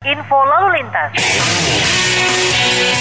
[0.00, 1.12] Info lalu lintas.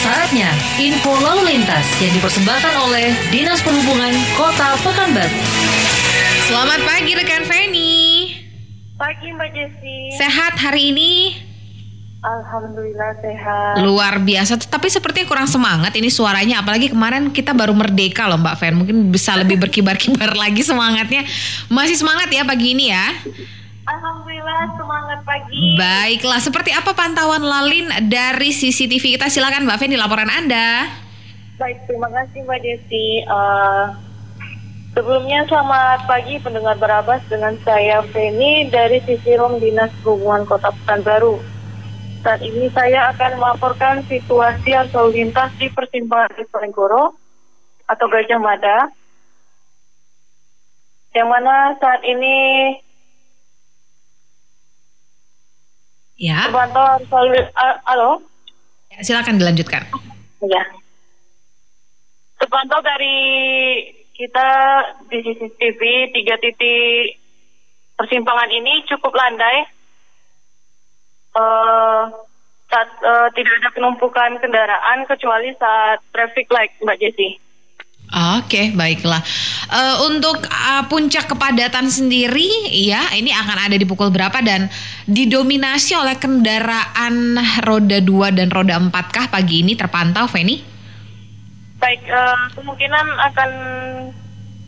[0.03, 0.51] Saatnya
[0.83, 5.31] info lalu lintas yang dipersembahkan oleh Dinas Perhubungan Kota Pekanbaru.
[6.51, 7.96] Selamat pagi rekan Feni.
[8.99, 10.12] Pagi Mbak Jesi.
[10.20, 11.39] Sehat hari ini?
[12.20, 13.79] Alhamdulillah sehat.
[13.79, 16.59] Luar biasa, tapi sepertinya kurang semangat ini suaranya.
[16.59, 18.75] Apalagi kemarin kita baru merdeka loh Mbak Fen.
[18.75, 21.23] Mungkin bisa lebih berkibar-kibar lagi semangatnya.
[21.71, 23.07] Masih semangat ya pagi ini ya?
[23.89, 25.73] Alhamdulillah semangat pagi.
[25.73, 29.34] Baiklah, seperti apa pantauan Lalin dari CCTV kita?
[29.34, 30.85] Silakan Mbak Fen di laporan Anda.
[31.57, 33.25] Baik, terima kasih Mbak Jesi.
[33.25, 33.85] Eh,
[34.94, 41.41] sebelumnya selamat pagi pendengar Barabas dengan saya Feni dari sisi Rom Dinas Perhubungan Kota Pekanbaru.
[42.21, 47.17] Saat ini saya akan melaporkan situasi arus lalu lintas di persimpangan Diponegoro
[47.89, 48.94] atau Gajah Mada.
[51.09, 52.38] Yang mana saat ini
[56.20, 58.20] Ya, lalu a- halo?
[59.00, 59.88] silakan dilanjutkan.
[60.44, 60.64] Ya.
[62.36, 63.16] Terpantau dari
[64.11, 64.48] kita
[65.08, 67.16] di CCTV tiga titik
[67.95, 69.64] persimpangan ini cukup landai.
[71.39, 72.03] Eh,
[72.67, 77.39] saat eh, tidak ada penumpukan kendaraan kecuali saat traffic light, Mbak Jesi.
[78.09, 79.21] Oke, baiklah.
[79.69, 84.65] Eh, untuk uh, puncak kepadatan sendiri, ya, ini akan ada di pukul berapa dan
[85.05, 87.37] didominasi oleh kendaraan
[87.69, 90.57] roda 2 dan roda 4 kah pagi ini terpantau, Feni?
[91.77, 93.52] Baik, eh, kemungkinan akan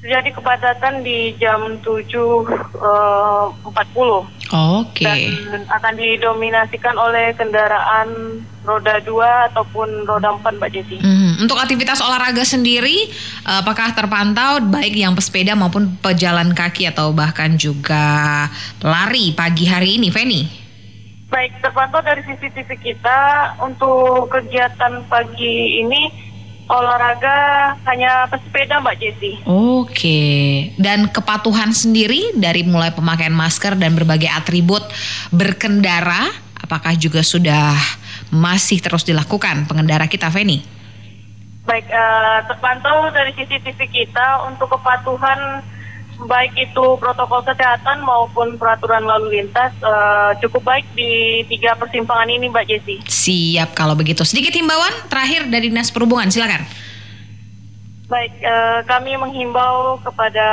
[0.05, 5.07] terjadi kepadatan di jam 7.40 Oke.
[5.07, 10.97] dan akan didominasikan oleh kendaraan roda 2 ataupun roda 4 Mbak Jesi.
[11.01, 11.47] Mhm.
[11.47, 13.09] Untuk aktivitas olahraga sendiri,
[13.47, 18.45] apakah terpantau baik yang pesepeda maupun pejalan kaki atau bahkan juga
[18.83, 20.41] lari pagi hari ini, Feni?
[21.31, 23.19] Baik, terpantau dari CCTV kita
[23.63, 26.30] untuk kegiatan pagi ini
[26.71, 27.37] olahraga
[27.83, 29.31] hanya pesepeda Mbak Jesi.
[29.43, 30.21] Oke,
[30.79, 34.81] dan kepatuhan sendiri dari mulai pemakaian masker dan berbagai atribut
[35.35, 37.75] berkendara, apakah juga sudah
[38.31, 40.63] masih terus dilakukan pengendara kita, Feni?
[41.67, 45.61] Baik, eh, terpantau dari CCTV kita untuk kepatuhan
[46.25, 52.49] baik itu protokol kesehatan maupun peraturan lalu lintas eh, cukup baik di tiga persimpangan ini
[52.49, 52.95] Mbak Jesi.
[53.05, 54.21] Siap kalau begitu.
[54.21, 56.65] Sedikit himbauan terakhir dari Dinas Perhubungan, silakan.
[58.11, 60.47] Baik, eh, kami menghimbau kepada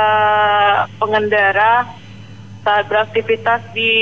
[0.95, 1.83] pengendara
[2.63, 3.93] saat beraktivitas di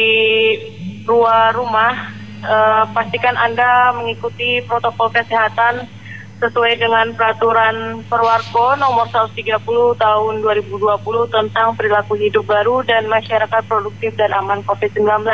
[1.09, 2.13] luar rumah,
[2.43, 5.96] eh, pastikan Anda mengikuti protokol kesehatan
[6.37, 9.57] sesuai dengan peraturan Perwarko nomor 130
[9.97, 10.77] tahun 2020
[11.33, 15.25] tentang perilaku hidup baru dan masyarakat produktif dan aman COVID-19.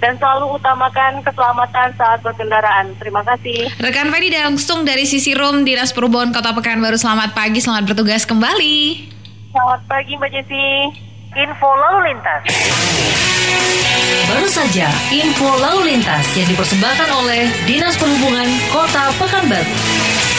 [0.00, 2.96] Dan selalu utamakan keselamatan saat berkendaraan.
[2.96, 3.68] Terima kasih.
[3.84, 6.96] Rekan Feni langsung dari sisi room Dinas Perhubungan Kota Pekanbaru.
[6.96, 9.06] Selamat pagi, selamat bertugas kembali.
[9.52, 10.66] Selamat pagi Mbak Jesi.
[11.36, 12.42] Info lalu lintas.
[14.30, 20.29] Baru saja info lalu lintas yang dipersembahkan oleh Dinas Perhubungan Kota Pekanbaru.